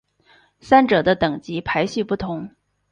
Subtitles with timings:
[0.59, 2.55] 三者的等级排序不同。